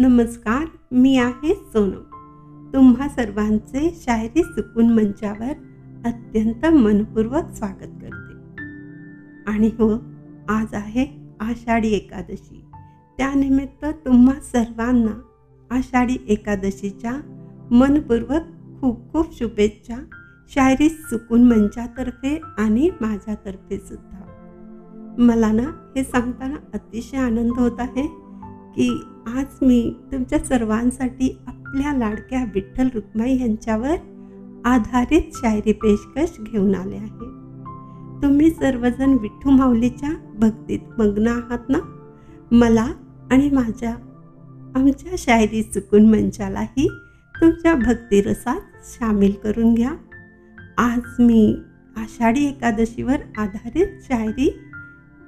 नमस्कार 0.00 0.64
मी 0.92 1.16
आहे 1.16 1.54
सोनम 1.54 2.70
तुम्हा 2.74 3.08
सर्वांचे 3.08 3.98
शायरी 4.02 4.42
सुकून 4.42 4.92
मंचावर 4.94 5.52
अत्यंत 6.04 6.66
मनपूर्वक 6.66 7.50
स्वागत 7.54 7.96
करते. 8.02 8.34
आणि 9.46 9.66
हो 9.66 9.98
आज 10.48 10.74
आहे 10.74 11.06
आषाढी 11.40 11.88
एकादशी. 11.88 12.64
त्यानिमित्त 13.18 13.84
तुम्हा 13.84 14.34
सर्वांना 14.40 15.20
आषाढी 15.70 16.16
एकादशीच्या 16.28 17.12
मनपूर्वक 17.70 18.42
खूप 18.80 19.12
खूप 19.12 19.38
शुभेच्छा 19.38 20.04
शायरी 20.54 20.88
सुकून 20.88 21.44
मंचातर्फे 21.44 22.40
आणि 22.58 22.90
माझ्यातर्फे 23.00 23.78
सुद्धा. 23.78 24.24
मला 25.18 25.52
ना 25.52 25.92
हे 25.96 26.04
सांगताना 26.04 26.56
अतिशय 26.74 27.16
आनंद 27.16 27.58
होत 27.58 27.76
आहे 27.78 28.28
की 28.76 29.02
आज 29.28 29.58
मी 29.62 29.94
तुमच्या 30.12 30.38
सर्वांसाठी 30.38 31.38
आपल्या 31.46 31.92
लाडक्या 31.92 32.44
विठ्ठल 32.54 32.88
रुक्माई 32.94 33.38
यांच्यावर 33.40 33.94
आधारित 34.64 35.22
शायरी 35.34 35.72
पेशकश 35.72 36.40
घेऊन 36.40 36.74
आले 36.74 36.96
आहे. 36.96 37.26
तुम्ही 38.22 38.50
सर्वजण 38.50 39.16
विठ्ठू 39.20 39.50
माऊलीच्या 39.50 40.10
भक्तीत 40.34 40.78
मग्न 40.98 41.26
आहात 41.26 41.58
ना? 41.68 41.78
मला 42.50 42.86
आणि 43.30 43.50
माझ्या 43.50 43.94
आमच्या 44.74 45.14
शायरी 45.18 45.62
चुकून 45.62 46.08
मंचालाही 46.08 46.88
तुमच्या 47.40 47.74
भक्तिरसात 47.74 48.60
सामील 48.84 49.32
करून 49.32 49.74
घ्या. 49.74 49.92
आज 50.78 51.00
मी 51.18 51.56
आषाढी 51.96 52.44
एकादशीवर 52.46 53.16
आधारित 53.36 53.86
शायरी 54.02 54.58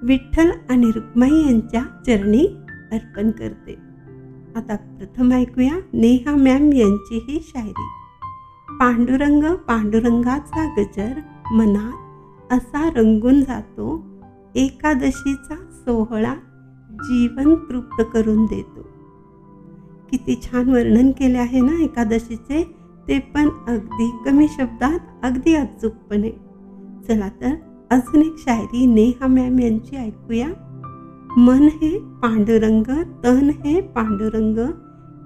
विठ्ठल 0.03 0.51
आणि 0.71 0.91
रुक्माई 0.95 1.41
यांच्या 1.47 1.83
चरणी 2.07 2.47
अर्पण 2.93 3.31
करते. 3.31 3.90
आता 4.57 4.77
प्रथम 4.77 5.33
ऐकूया 5.33 5.75
नेहा 5.93 6.37
मॅम 6.37 6.73
यांची 6.73 7.19
ही 7.29 7.39
शायरी. 7.43 7.87
पांडुरंग 8.81 9.55
पांडुरंगाचा 9.55 10.75
गजर 10.79 11.21
मनात 11.53 12.53
असा 12.53 12.89
रंगून 12.89 13.41
जातो 13.41 14.05
एकादशीचा 14.55 15.57
सोहळा 15.73 16.35
जीवन 16.91 17.55
तृप्त 17.55 18.03
करून 18.13 18.45
देतो. 18.45 18.83
किती 20.11 20.35
छान 20.35 20.71
वर्णन 20.71 21.11
केले 21.11 21.39
आहे 21.39 21.61
ना 21.61 21.83
एकादशीचे 21.83 22.63
ते 23.09 23.19
पण 23.19 23.49
अगदी 23.69 24.11
कमी 24.25 24.47
शब्दात 24.49 24.99
अगदी 25.23 25.55
अचूकपणे. 25.55 26.31
चला 27.09 27.29
तर 27.29 27.55
अजून 27.91 28.23
एक 28.23 28.35
शायरी 28.39 28.87
नेहा 28.87 29.27
मॅम 29.27 29.59
यांची 29.59 29.97
ऐकूया. 29.97 30.49
मन 31.39 31.63
हे 31.63 31.99
पांडुरंग 31.99 32.85
तन 33.25 33.51
हे 33.65 33.81
पांडुरंग. 33.81 34.59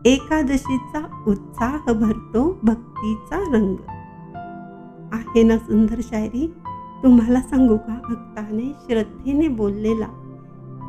एकादशीचा 0.07 1.25
उत्साह 1.27 1.93
भरतो 1.93 2.59
भक्तीचा 2.63 3.45
रंग. 3.53 3.77
आहे 5.13 5.43
ना 5.43 5.59
सुंदर 5.59 6.01
शायरी? 6.03 6.55
तुम्हाला 7.03 7.41
सांगू 7.41 7.77
का? 7.77 7.95
भक्ताने 8.09 8.73
श्रद्धेने 8.87 9.49
बोललेला. 9.49 10.07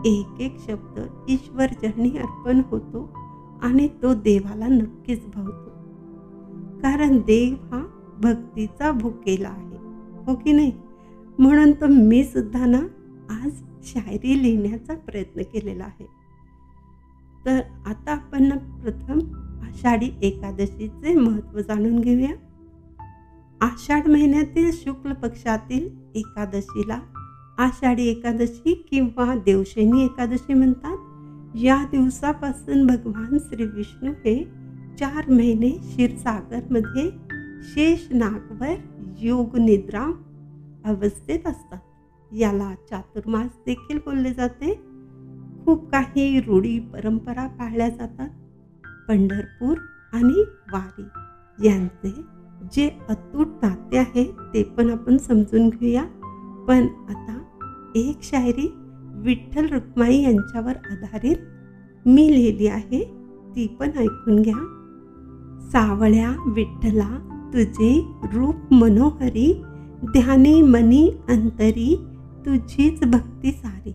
एक 0.06 0.42
एक 0.42 0.58
शब्द 0.68 1.02
ईश्वर 1.30 1.66
चरणी 1.66 2.18
अर्पण 2.18 2.62
होतो 2.72 3.14
आणि 3.62 3.88
तो 3.88 4.14
देवाला 4.14 4.68
नक्कीच 4.68 5.26
भावतो. 5.36 5.70
कारण 6.82 7.18
देव 7.18 7.54
हा 7.54 7.86
भक्तीचा 8.24 8.92
भुकेला 8.92 9.50
आहे. 9.50 9.78
हो 10.26 10.36
की 10.36 10.52
नाही? 10.52 10.72
म्हणून 11.40 11.72
तर 11.72 11.86
मी 11.86 12.24
सुद्धा 12.24 12.66
ना 12.66 12.80
आज 13.30 13.52
शायरी 13.86 14.44
लिहिण्याचा 14.44 14.94
प्रयत्न 14.94 15.42
केलेला 15.42 15.84
आहे. 15.84 16.08
तर 17.46 17.60
आता 17.86 18.12
आपण 18.12 18.50
प्रथम 18.58 19.20
आषाढी 19.64 20.10
एकादशीचे 20.22 21.14
महत्त्व 21.14 21.60
जाणून 21.60 22.00
घेऊया. 22.00 22.32
आषाढ 23.62 24.08
महिन्यातील 24.08 24.72
शुक्ल 24.74 25.14
पक्षातील 25.14 25.90
एकादशीला 26.16 27.00
आषाढी 27.58 28.08
एकादशी 28.08 28.74
किंवा 28.90 29.36
देवशैनी 29.36 30.06
एकादशी 30.06 30.54
म्हणतात. 30.54 30.98
या 31.58 31.84
दिवसापासून 31.92 32.88
भगवान 32.88 33.38
श्री 33.38 33.66
विष्णू 33.66 34.12
हे 34.12 34.44
चार 35.00 35.30
महिने 35.30 35.70
क्षीरसागरमध्ये 35.70 37.12
शेषनागवर 37.64 38.76
योग 39.20 39.58
निद्रा 39.58 40.04
अवस्थेत 40.86 41.48
असतात. 41.48 41.80
याला 42.32 42.74
चातुर्मास 42.90 43.58
देखील 43.66 43.98
बोलले 43.98 44.34
जाते. 44.34 44.74
खूप 45.66 45.90
काही 45.90 46.40
रूढी 46.40 46.80
परंपरा 46.80 47.48
पाळल्या 47.48 47.90
जातात. 47.90 48.30
पंढरपूर 49.08 49.78
आणि 50.14 50.44
वारी 50.74 51.06
यांचे 51.68 52.14
जे 52.74 52.90
अतूट 53.10 53.48
नाते 53.62 53.98
आहे 53.98 54.32
ते 54.54 54.64
पण 54.64 54.90
आपण 54.90 55.18
समजून 55.18 55.70
घेऊया. 55.70 56.04
पण 56.68 56.88
आता 57.10 57.42
एक 57.96 58.18
शायरी 58.24 58.74
विठ्ठल 59.16 59.68
रुक्माई 59.68 60.22
यांच्यावर 60.22 60.74
आधारित 60.92 61.36
मी 62.06 62.32
लिहिली 62.32 62.68
आहे. 62.68 63.04
ती 63.56 63.68
पण 63.68 63.90
ऐकून 63.98 64.42
घ्या. 64.42 64.72
सावळ्या 65.72 66.36
विठ्ठला 66.48 67.30
तुझे 67.54 68.12
रूप 68.24 68.74
मनोहरी 68.74 69.64
ध्याने 70.06 70.62
मनी 70.62 71.12
अंतरी 71.30 72.06
तुझीच 72.46 73.04
भक्ती 73.04 73.52
सारी. 73.52 73.92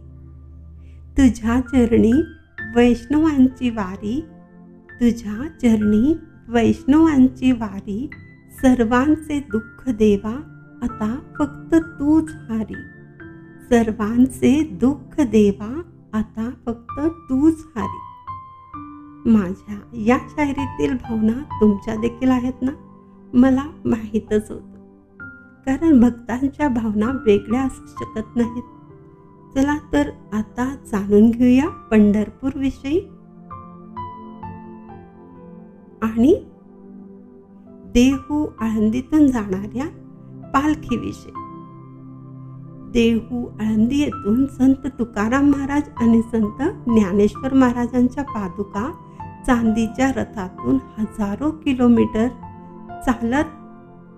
तुझ्या 1.18 1.60
चरणी 1.60 2.12
वैष्णवांची 2.76 3.70
वारी 3.70 4.24
तुझ्या 5.00 5.48
चरणी 5.62 6.14
वैष्णवांची 6.48 7.52
वारी 7.52 8.10
सर्वांचे 8.62 9.40
दुःख 9.40 9.88
देवा 9.88 10.40
आता 10.82 11.18
फक्त 11.38 11.74
तूच 11.74 12.30
हारी. 12.32 12.74
सर्वांचे 13.70 14.68
दुःख 14.80 15.20
देवा 15.20 15.82
आता 16.12 16.50
फक्त 16.66 17.00
तूच 17.00 17.66
हारी. 17.76 18.00
माझ्या 19.30 19.78
या 19.92 20.18
शायरीतील 20.30 20.94
भावना 20.94 21.42
तुमच्या 21.60 21.96
देखील 21.96 22.28
आहेत 22.28 22.62
ना? 22.62 22.72
मला 23.34 23.64
माहीतच 23.84 24.50
होत. 24.50 24.69
कारण 25.66 26.00
भक्तांच्या 26.00 26.68
भावना 26.68 27.10
वेगळ्या 27.26 27.62
असू 27.62 27.86
शकत 27.86 28.36
नाहीत. 28.36 28.62
चला 29.54 29.76
तर 29.92 30.10
आता 30.32 30.74
जाणून 30.92 31.30
घेऊया 31.30 31.68
पंढरपूर 31.68 32.50
विषयी. 32.56 33.00
आणि 36.02 36.34
देहू 37.94 38.46
आळंदीतून 38.60 39.26
जाणाऱ्या 39.26 39.86
पालखीविषयी 40.54 41.32
देहू 42.92 43.46
आळंदी 43.60 43.98
येथून 43.98 44.46
संत 44.46 44.86
तुकाराम 44.98 45.50
महाराज 45.50 45.82
आणि 45.96 46.22
संत 46.22 46.62
ज्ञानेश्वर 46.86 47.54
महाराजांच्या 47.54 48.24
पादुका 48.24 48.90
चांदीच्या 49.46 50.10
रथातून 50.16 50.78
हजारो 50.98 51.50
किलोमीटर 51.50 52.28
चालत 53.06 53.52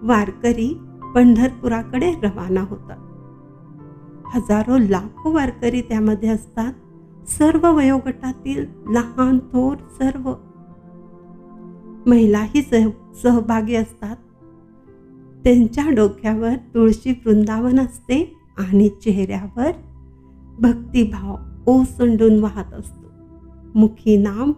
वारकरी 0.03 0.81
पंढरपुराकडे 1.15 2.13
रवाना 2.23 2.61
होतात. 2.61 2.99
हजारो 4.37 4.79
लाखो 4.79 5.33
वारकरी 5.33 5.81
त्यामध्ये 5.81 6.29
असतात. 6.29 6.73
सर्व 7.29 7.77
वयोगटातील 7.77 8.67
लहान 8.89 9.39
थोर 9.39 9.77
सर्व 9.77 10.35
महिलाही 12.07 12.63
सह 12.63 12.89
सहभागी 13.23 13.75
असतात. 13.75 14.17
त्यांच्या 15.45 15.91
डोक्यावर 15.91 16.55
तुळशी 16.55 17.23
वृंदावन 17.27 17.81
असते 17.81 18.37
आणि 18.59 18.89
चेहऱ्यावर 18.89 19.71
भक्तिभाव 20.61 21.37
ओसंडून 21.67 22.41
वाहत 22.41 22.75
असतो. 22.75 23.07
मुखी 23.75 24.17
नाम 24.17 24.53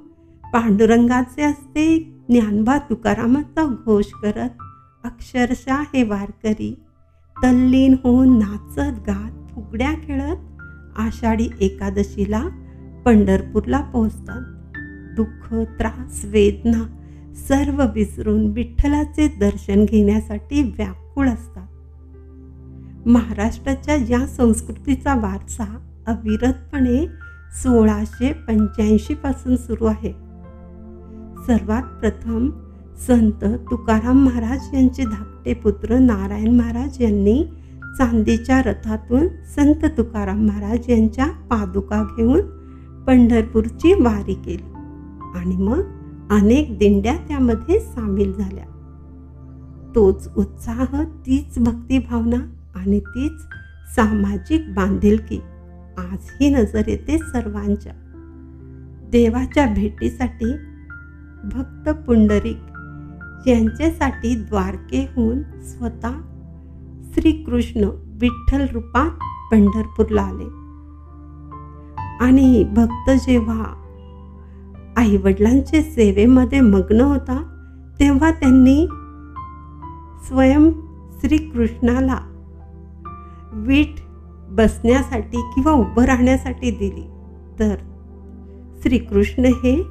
पांडुरंगाचे 0.52 1.42
असते. 1.42 2.10
ज्ञानबा 2.28 2.78
तुकारामाचा 2.78 3.74
घोष 3.84 4.04
करत 4.22 4.50
अक्षरशः 5.04 5.80
हे 5.80 6.02
वारकरी 6.02 6.82
तल्लीन 7.42 7.94
होऊन 8.04 8.38
नाचत 8.38 9.00
गात 9.00 9.54
फुगड्या 9.54 9.92
खेळत 9.92 10.36
आषाढी 10.96 11.48
एकादशीला 11.60 12.42
पंढरपूरला 13.04 13.80
पोहोचतात. 13.80 14.40
दुःख 15.16 15.54
त्रास 15.78 16.24
वेदना 16.24 16.86
सर्व 17.34 17.82
विसरून 17.94 18.50
विठ्ठलाचे 18.50 19.28
दर्शन 19.28 19.84
घेण्यासाठी 19.84 20.62
व्याकुळ 20.62 21.28
असतात. 21.28 21.66
महाराष्ट्राच्या 23.08 23.94
या 23.94 24.26
संस्कृतीचा 24.26 25.14
वारसा 25.14 25.78
अविरतपणे 26.06 27.06
सोळाशे 27.62 28.32
पंच्याऐंशी 28.32 29.14
पासून 29.14 29.56
सुरू 29.56 29.84
आहे. 29.84 30.12
सर्वात 31.46 31.82
प्रथम 31.82 32.50
संत 33.00 33.44
तुकाराम 33.70 34.24
महाराज 34.24 34.74
यांचे 34.74 35.04
धाकटे 35.04 35.54
पुत्र 35.54 35.98
नारायण 35.98 36.56
महाराज 36.56 37.02
यांनी 37.02 37.44
चांदीच्या 37.98 38.62
रथातून 38.62 39.28
संत 39.56 39.84
तुकाराम 39.84 40.46
महाराज 40.46 40.90
यांच्या 40.90 41.26
पादुका 41.26 42.02
घेऊन 42.02 42.40
पंढरपूरची 43.04 43.92
वारी 43.92 44.34
केली. 44.34 44.72
आणि 45.34 45.56
मग 45.56 45.80
अनेक 46.30 46.78
दिंड्या 46.78 47.16
त्यामध्ये 47.28 47.80
सामील 47.80 48.32
झाल्या. 48.32 48.64
तोच 49.94 50.28
उत्साह 50.36 51.02
तीच 51.02 51.58
भक्तिभावना 51.58 52.36
आणि 52.74 53.00
तीच 53.00 53.40
सामाजिक 53.96 54.74
बांधिलकी 54.74 55.40
आजही 55.98 56.54
नजर 56.54 56.82
येते 56.86 57.18
सर्वांच्या. 57.18 57.92
देवाच्या 59.10 59.66
भेटीसाठी 59.66 60.52
भक्त 61.44 61.88
पुंडरिक 61.88 62.56
ज्यांच्यासाठी 63.44 64.34
द्वारकेहून 64.34 65.42
स्वतः 65.42 66.10
श्रीकृष्ण 67.14 67.84
विठ्ठल 68.20 68.66
रूपात 68.72 69.10
पंढरपूरला 69.50 70.22
आले. 70.22 70.64
आणि 72.24 72.64
भक्त 72.64 73.10
जेव्हा 73.10 73.64
आईवडिलांचे 74.96 75.82
सेवेमध्ये 75.82 76.60
मग्न 76.60 77.00
होता 77.00 77.42
तेव्हा 78.00 78.30
त्यांनी 78.30 78.86
स्वयं 80.26 80.70
श्रीकृष्णाला 81.20 82.18
वीट 83.52 83.94
बसण्यासाठी 84.48 85.36
किंवा 85.36 85.72
उभं 85.72 86.04
राहण्यासाठी 86.04 86.70
दिली. 86.70 87.10
तर 87.58 87.74
श्रीकृष्ण 88.82 89.44
हे 89.44 89.82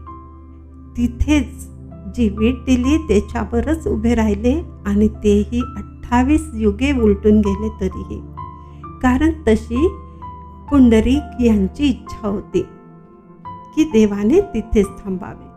तिथेच 0.98 1.73
जी 2.16 2.30
वीट 2.30 2.56
दिली 2.66 2.98
त्याच्यावरच 2.98 3.88
उभे 3.88 4.16
राहिले 4.16 4.62
आणि 4.86 5.08
तेही 5.08 5.62
अठ्ठावीस 5.78 6.50
युगे 6.54 6.92
उलटून 6.92 7.40
गेले 7.40 7.70
तरीही. 7.82 8.22
कारण 9.02 9.32
तशी 9.48 9.88
पुंडरीक 10.72 11.42
यांची 11.42 11.84
इच्छा 11.84 12.28
होती 12.28 12.62
की 13.76 13.84
देवाने 13.84 14.42
तिथेच 14.42 14.88
थांबावे. 14.88 15.54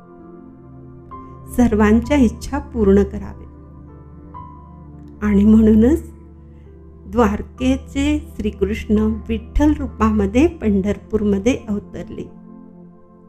सर्वांच्या 1.52 2.16
इच्छा 2.16 2.58
पूर्ण 2.58 3.02
करावे. 3.02 3.44
आणि 5.26 5.44
म्हणूनच 5.44 6.02
द्वारकेचे 7.06 8.32
श्रीकृष्ण 8.36 8.98
विठ्ठल 9.28 9.72
रूपामध्ये 9.78 10.46
पंढरपूरमध्ये 10.46 11.58
अवतरले. 11.68 12.45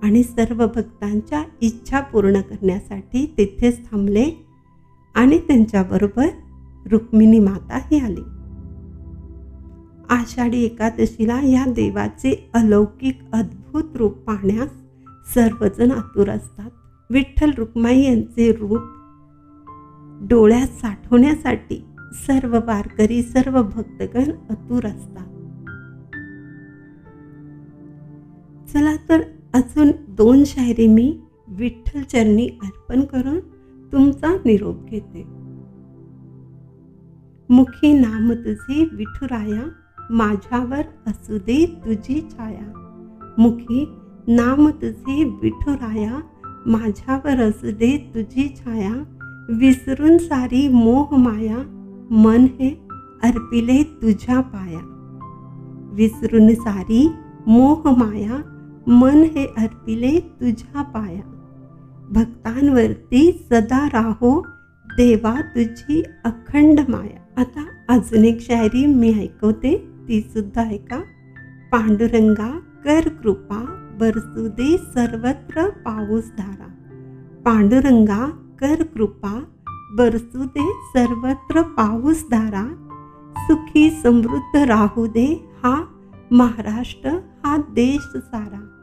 आणि 0.04 0.24
सर्व 0.24 0.66
भक्तांच्या 0.68 1.44
इच्छा 1.62 2.00
पूर्ण 2.00 2.42
करण्यासाठी 2.42 3.34
तिथेच 3.38 3.92
थांबले 3.92 4.46
आणि 5.16 5.40
त्यांच्याबरोबर 5.40 6.28
रुक्मिणी 6.92 7.40
माताही 7.40 8.00
आली. 8.00 8.22
आषाढी 10.10 10.64
एकादशीला 10.64 11.42
या 11.42 11.66
देवाचे 11.66 12.50
अलौकिक 12.54 13.20
अद्भुत 13.34 13.84
रूप 13.96 14.14
पाहण्यास 14.14 14.70
सर्वजण 15.34 15.92
आतुर 15.92 16.30
असतात. 16.30 16.70
विठ्ठल 17.10 17.52
रुक्माई 17.58 18.04
यांचे 18.04 18.52
रूप 18.52 18.82
डोळ्यात 20.30 20.68
साठवण्यासाठी 20.68 21.84
सर्व 22.14 22.60
वारकरी 22.66 23.24
सर्व 23.24 23.64
भक्तगण 23.64 24.32
अतुर 24.50 24.86
असतात. 24.86 25.28
चला 28.70 28.96
तर 29.10 29.22
अजून 29.58 29.92
दोन 30.10 30.44
शायरी 30.44 30.88
मी 30.88 31.20
विठ्ठल 31.48 32.02
चरणी 32.02 32.48
अर्पण 32.48 33.02
करून 33.02 33.40
तुमचा 33.92 34.38
निरोप 34.46 34.86
घेते. 34.86 35.24
मुखी 37.50 37.94
नाम 37.94 38.32
तुझे 38.32 38.90
विठुराया 38.94 39.70
माझ्यावर 40.10 40.82
असू 41.08 41.38
दे 41.38 41.66
तुझी 41.86 42.22
छाया. 42.32 42.74
मुखी 43.38 43.86
नाम 44.28 44.70
तुझे 44.70 45.24
विठुराया 45.42 46.20
माझ्यावर 46.66 47.40
असू 47.40 47.72
दे 47.72 48.12
तुझी 48.16 48.56
छाया. 48.56 49.04
विसरून 49.50 50.18
सारी 50.18 50.68
मोह 50.68 51.16
माया 51.18 51.58
मन 52.12 52.48
हे 52.60 52.70
अर्पिले 53.24 53.84
तुझ्या 53.84 54.40
पाया. 54.40 54.80
विसरून 55.94 56.54
सारी 56.56 57.10
मोह 57.48 57.90
माया 57.98 58.57
मन 58.90 59.24
हे 59.24 59.46
अर्पिले 59.46 60.20
तुझ्या 60.20 60.82
पाया. 60.82 61.22
भक्तांवरती 62.12 63.48
सदा 63.50 63.88
राहो 63.88 64.46
देवा 64.88 65.42
तुझी 65.42 66.04
अखंड 66.26 66.80
माया. 66.90 67.42
आता 67.42 67.66
अजून 67.90 68.26
एक 68.26 68.42
शायरी 68.42 68.86
मी 68.86 69.10
ऐकवते 69.10 69.90
ती 70.08 70.22
सुद्धा 70.22 70.62
ऐका. 70.62 70.98
पांडुरंगा 71.72 72.60
कर 72.84 73.10
कृपा 73.10 73.60
बरसू 74.00 74.48
दे 74.48 74.78
सर्वत्र 74.78 75.70
पाऊस 75.70 76.32
धारा. 76.38 76.68
पांडुरंगा 77.46 78.28
कर 78.60 78.84
कृपा 78.84 79.48
बरसू 79.98 80.44
दे 80.44 80.70
सर्वत्र 80.70 81.62
पाऊस 81.62 82.26
धारा. 82.32 82.70
सुखी 83.38 83.90
समृद्ध 83.90 84.56
राहू 84.56 85.08
दे 85.08 85.46
हा 85.64 85.88
महाराष्ट्र 86.34 87.10
हा 87.46 87.58
देश 87.58 88.14
सारा. 88.18 88.77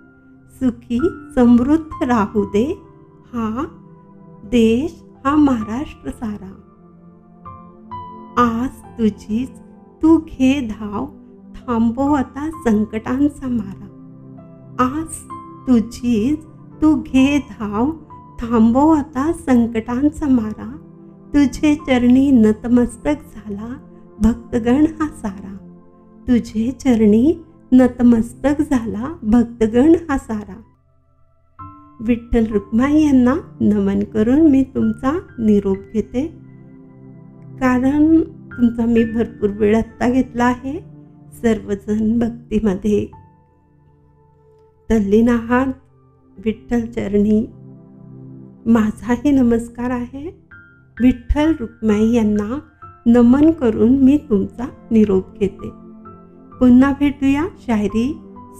सुखी 0.55 0.99
समृद्ध 1.35 2.05
राहू 2.05 2.45
दे. 2.45 2.65
हा 3.33 3.65
देश 4.45 5.03
हा 5.25 5.37
महाराष्ट्र 5.37 6.11
सारा. 6.11 6.51
आज 8.39 8.71
तुझीच 8.99 9.51
तू 10.03 10.17
घे 10.19 10.61
धाव 10.61 11.07
थांबव 11.57 12.13
आता 12.13 12.51
संकटांचा 12.51 13.49
मारा. 13.49 13.89
आज 14.79 15.17
तुझीच 15.67 16.45
तू 16.83 16.95
घे 17.03 17.39
धाव 17.39 17.91
थांबव 18.41 18.89
आता 18.89 19.33
संकटांचा 19.33 20.29
मारा. 20.29 20.77
तुझे 21.35 21.75
चरणी 21.75 22.31
नतमस्तक 22.31 23.23
झाला 23.35 23.73
भक्तगण 24.21 24.87
हा 25.01 25.09
सारा. 25.09 25.57
तुझे 26.29 26.71
चरणी 26.73 27.33
नतमस्तक 27.77 28.63
झाला 28.71 29.17
भक्तगण 29.23 29.95
हा 30.09 30.19
सारा. 30.19 30.61
विठ्ठल 32.01 32.47
रुक्माई 32.47 33.05
यांना 33.05 33.35
नमन 33.61 34.03
करून 34.03 34.51
मी 34.51 34.63
तुमचा 34.63 35.19
निरोप 35.39 35.77
घेते. 35.93 36.27
कारण 37.61 38.21
तुमचा 38.21 38.87
मी 38.87 39.05
भरपूर 39.05 39.51
वेळ 39.51 39.77
आत्ता 39.77 40.11
घेतला 40.11 40.45
आहे. 40.45 40.81
सर्वजण 41.43 42.19
भक्तीमध्ये 42.19 43.07
तल्लीन 44.91 45.29
आहात 45.29 45.67
विठ्ठल 46.45 46.81
चरणी 46.81 47.47
माझाही 48.67 49.31
नमस्कार 49.31 49.91
आहे. 49.91 50.31
विठ्ठल 51.01 51.53
रुक्माई 51.61 52.13
यांना 52.13 52.59
नमन 53.07 53.51
करून 53.51 53.99
मी 53.99 54.17
तुमचा 54.17 54.69
निरोप 54.91 55.39
घेते. 55.39 55.84
पुन्हा 56.61 56.93
भेटूया 56.93 57.47
शायरी 57.67 58.13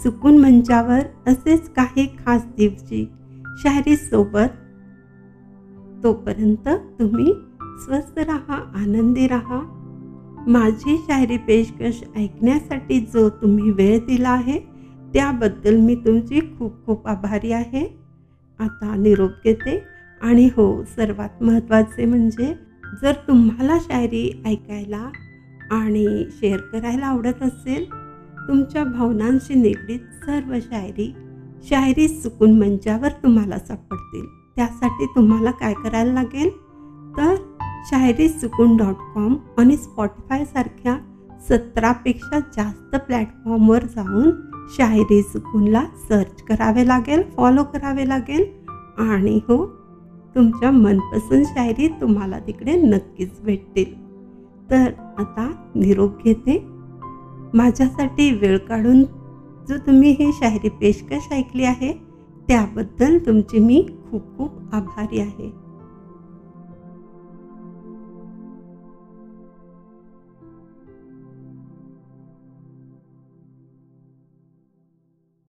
सुकून 0.03 0.39
मंचावर 0.39 1.01
असेच 1.27 1.69
काही 1.69 2.07
खास 2.07 2.45
दिवशी. 2.57 3.05
शायरीसोबत 3.59 4.55
तोपर्यंत 6.03 6.69
तुम्ही 6.69 7.33
स्वस्थ 7.85 8.19
राहा 8.19 8.57
आनंदी 8.77 9.27
राहा. 9.29 9.61
माझी 10.47 10.97
शायरी 10.97 11.37
पेशकश 11.37 12.03
ऐकण्यासाठी 12.17 13.01
जो 13.01 13.29
तुम्ही 13.43 13.71
वेळ 13.71 13.99
दिला 13.99 14.31
आहे 14.31 14.59
त्याबद्दल 15.15 15.77
मी 15.77 15.95
तुमची 15.95 16.41
खूप 16.59 16.85
खूप 16.87 17.07
आभारी 17.09 17.53
आहे. 17.53 17.87
आता 18.61 18.95
निरोप 18.97 19.31
घेते 19.45 19.83
आणि 20.21 20.49
हो 20.57 20.85
सर्वात 20.85 21.43
महत्त्वाचे 21.43 22.05
म्हणजे 22.05 22.55
जर 23.03 23.13
तुम्हाला 23.29 23.79
शायरी 23.79 24.43
ऐकायला 24.47 25.09
आणि 25.71 26.25
शेअर 26.31 26.61
करायला 26.61 27.07
आवडत 27.07 27.43
असेल 27.43 27.85
तुमच्या 28.49 28.85
भावनांशी 28.85 29.55
निगडीत 29.55 29.99
सर्व 29.99 30.55
शायरी 30.63 31.15
शायरी 31.69 32.09
सुकून 32.09 32.59
मंचावर 32.59 33.09
तुम्हाला 33.09 33.59
सापडतील. 33.59 34.25
त्यासाठी 34.57 35.07
तुम्हाला 35.07 35.51
काय 35.51 35.75
करायला 35.75 36.13
लागेल? 36.13 36.51
तर 37.17 37.35
शायरी 37.87 38.29
सुकून 38.29 38.77
डॉट 38.77 38.95
कॉम 39.15 39.37
आणि 39.59 39.77
स्पॉटीफायसारख्या 39.77 40.99
सतरापेक्षा 41.49 42.39
जास्त 42.39 42.97
प्लॅटफॉर्मवर 42.97 43.85
जाऊन 43.85 44.31
शायरी 44.77 45.23
सुकूनला 45.23 45.85
सर्च 46.09 46.43
करावे 46.43 46.89
लागेल 46.89 47.23
फॉलो 47.37 47.65
करावे 47.65 48.09
लागेल 48.09 48.45
आणि 48.99 49.41
हो 49.49 49.67
तुमच्या 50.35 50.71
मनपसंत 50.71 51.45
शायरी 51.45 51.89
तुम्हाला 51.89 52.39
तिकडे 52.39 52.73
नक्कीच 52.83 53.41
भेटतील. 53.43 54.04
तर 54.71 54.91
आता 55.19 55.71
निरोप 55.75 56.19
घेते. 56.25 56.65
माझ्यासाठी 57.55 58.31
वेळ 58.33 58.59
काढून 58.59 59.03
जो 59.69 59.77
तुम्ही 59.87 60.11
ही 60.11 60.31
शायरी 60.33 60.69
पेशकश 60.69 61.33
ऐकली 61.33 61.65
आहे 61.65 61.93
त्याबद्दल 62.49 63.19
तुमची 63.19 63.59
मी 63.59 63.87
खूप 64.11 64.23
खूप 64.37 64.51
आभारी 64.73 65.21
आहे. 65.21 65.64